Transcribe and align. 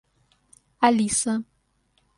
Алиса 0.87 1.35